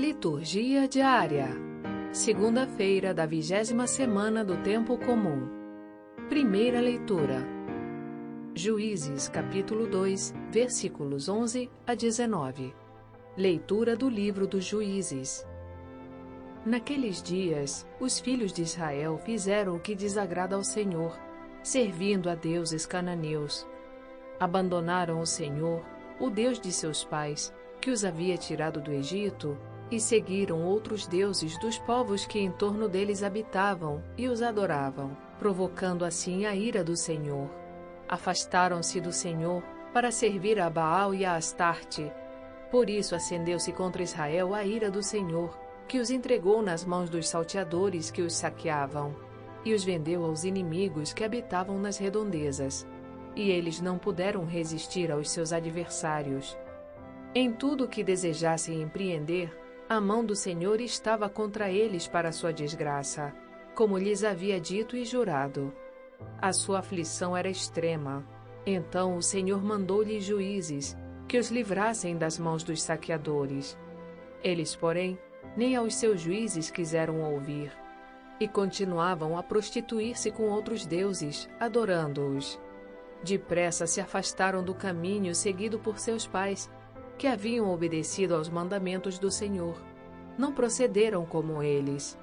[0.00, 1.48] Liturgia diária.
[2.10, 5.46] Segunda-feira da vigésima semana do Tempo Comum.
[6.26, 7.46] Primeira leitura.
[8.54, 12.74] Juízes, capítulo 2, versículos 11 a 19.
[13.36, 15.46] Leitura do livro dos Juízes.
[16.64, 21.14] Naqueles dias, os filhos de Israel fizeram o que desagrada ao Senhor,
[21.62, 23.68] servindo a deuses cananeus.
[24.40, 25.84] Abandonaram o Senhor,
[26.18, 29.58] o Deus de seus pais, que os havia tirado do Egito,
[29.90, 36.04] e seguiram outros deuses dos povos que em torno deles habitavam e os adoravam, provocando
[36.04, 37.50] assim a ira do Senhor.
[38.08, 39.62] Afastaram-se do Senhor
[39.92, 42.10] para servir a Baal e a Astarte.
[42.70, 45.58] Por isso acendeu-se contra Israel a ira do Senhor,
[45.88, 49.14] que os entregou nas mãos dos salteadores que os saqueavam,
[49.64, 52.86] e os vendeu aos inimigos que habitavam nas redondezas.
[53.34, 56.56] E eles não puderam resistir aos seus adversários.
[57.34, 59.52] Em tudo o que desejassem empreender,
[59.90, 63.34] a mão do Senhor estava contra eles para sua desgraça,
[63.74, 65.74] como lhes havia dito e jurado.
[66.40, 68.24] A sua aflição era extrema.
[68.64, 73.76] Então o Senhor mandou-lhes juízes, que os livrassem das mãos dos saqueadores.
[74.44, 75.18] Eles, porém,
[75.56, 77.72] nem aos seus juízes quiseram ouvir,
[78.38, 82.60] e continuavam a prostituir-se com outros deuses, adorando-os.
[83.24, 86.70] Depressa se afastaram do caminho seguido por seus pais,
[87.20, 89.78] que haviam obedecido aos mandamentos do Senhor.
[90.38, 92.18] Não procederam como eles.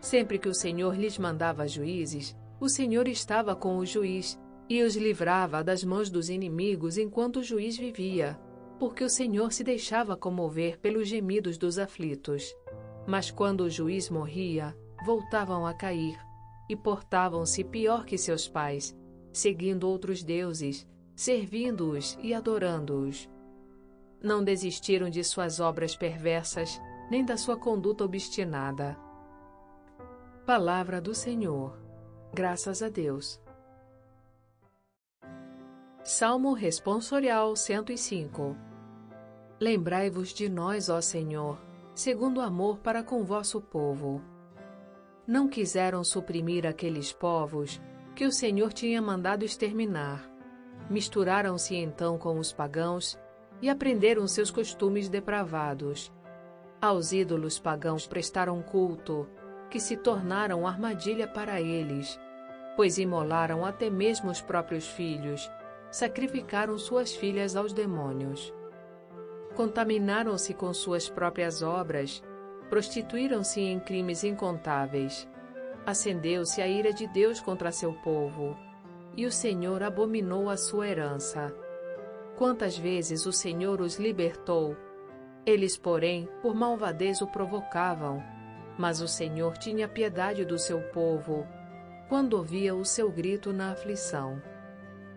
[0.00, 4.96] Sempre que o Senhor lhes mandava juízes, o Senhor estava com o juiz e os
[4.96, 8.40] livrava das mãos dos inimigos enquanto o juiz vivia,
[8.78, 12.42] porque o Senhor se deixava comover pelos gemidos dos aflitos.
[13.06, 14.74] Mas quando o juiz morria,
[15.04, 16.18] voltavam a cair
[16.70, 18.96] e portavam-se pior que seus pais,
[19.30, 23.28] seguindo outros deuses, servindo-os e adorando-os.
[24.22, 26.80] Não desistiram de suas obras perversas,
[27.10, 28.96] nem da sua conduta obstinada.
[30.44, 31.78] Palavra do Senhor.
[32.34, 33.40] Graças a Deus.
[36.02, 38.56] Salmo Responsorial 105
[39.60, 41.60] Lembrai-vos de nós, ó Senhor,
[41.94, 44.22] segundo o amor para com vosso povo.
[45.26, 47.80] Não quiseram suprimir aqueles povos
[48.14, 50.30] que o Senhor tinha mandado exterminar.
[50.88, 53.18] Misturaram-se então com os pagãos
[53.60, 56.12] e aprenderam seus costumes depravados.
[56.80, 59.26] Aos ídolos pagãos prestaram culto,
[59.68, 62.18] que se tornaram armadilha para eles,
[62.76, 65.50] pois imolaram até mesmo os próprios filhos,
[65.90, 68.54] sacrificaram suas filhas aos demônios.
[69.56, 72.22] Contaminaram-se com suas próprias obras,
[72.70, 75.28] prostituíram-se em crimes incontáveis.
[75.84, 78.56] Acendeu-se a ira de Deus contra seu povo,
[79.16, 81.52] e o Senhor abominou a sua herança
[82.38, 84.76] Quantas vezes o Senhor os libertou?
[85.44, 88.22] Eles, porém, por malvadez o provocavam.
[88.78, 91.44] Mas o Senhor tinha piedade do seu povo,
[92.08, 94.40] quando ouvia o seu grito na aflição.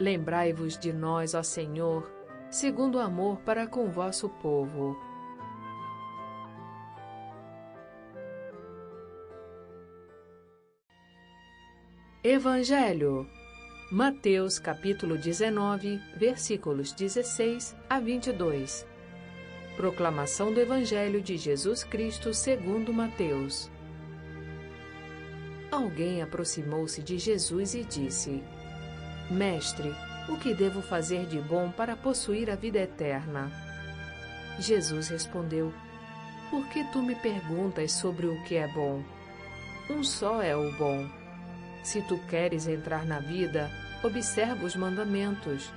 [0.00, 2.10] Lembrai-vos de nós, ó Senhor,
[2.50, 4.96] segundo o amor para com vosso povo.
[12.24, 13.28] Evangelho
[13.92, 18.86] Mateus capítulo 19, versículos 16 a 22.
[19.76, 23.70] Proclamação do Evangelho de Jesus Cristo segundo Mateus.
[25.70, 28.42] Alguém aproximou-se de Jesus e disse:
[29.30, 29.94] Mestre,
[30.26, 33.52] o que devo fazer de bom para possuir a vida eterna?
[34.58, 35.70] Jesus respondeu:
[36.48, 39.04] Por que tu me perguntas sobre o que é bom?
[39.90, 41.06] Um só é o bom.
[41.82, 43.68] Se tu queres entrar na vida,
[44.02, 45.72] observa os mandamentos.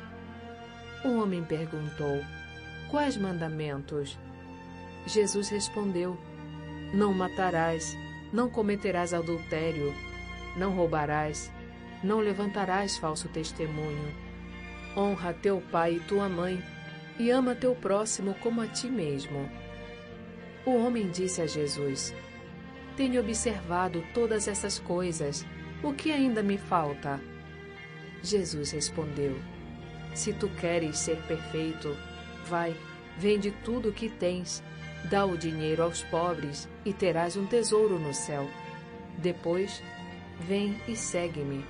[1.04, 2.24] O homem perguntou:
[2.90, 4.18] Quais mandamentos?
[5.06, 6.18] Jesus respondeu:
[6.94, 7.96] Não matarás,
[8.34, 9.94] não cometerás adultério,
[10.58, 11.52] não roubarás,
[12.04, 14.14] não levantarás falso testemunho.
[14.98, 16.64] Honra teu pai e tua mãe,
[17.20, 19.50] e ama teu próximo como a ti mesmo.
[20.66, 22.14] O homem disse a Jesus:
[22.98, 25.46] Tenho observado todas essas coisas,
[25.84, 27.20] o que ainda me falta?
[28.26, 29.38] Jesus respondeu:
[30.14, 31.96] Se tu queres ser perfeito,
[32.46, 32.76] vai,
[33.18, 34.64] vende tudo o que tens,
[35.10, 38.50] dá o dinheiro aos pobres e terás um tesouro no céu.
[39.18, 39.82] Depois,
[40.40, 41.64] vem e segue-me.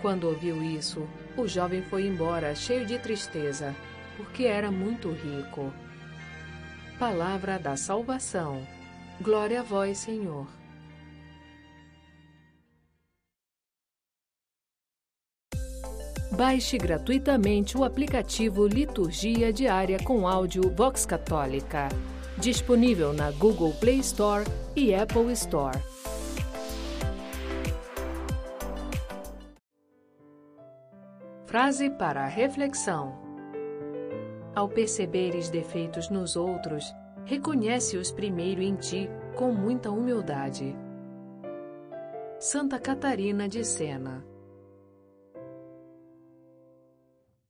[0.00, 1.06] Quando ouviu isso,
[1.36, 3.74] o jovem foi embora cheio de tristeza,
[4.16, 5.72] porque era muito rico.
[6.98, 8.66] Palavra da salvação.
[9.20, 10.59] Glória a vós, Senhor.
[16.40, 21.90] Baixe gratuitamente o aplicativo Liturgia Diária com áudio Vox Católica.
[22.38, 25.78] Disponível na Google Play Store e Apple Store.
[31.44, 33.20] Frase para reflexão:
[34.54, 36.90] Ao perceberes defeitos nos outros,
[37.26, 40.74] reconhece-os primeiro em ti com muita humildade.
[42.38, 44.29] Santa Catarina de Sena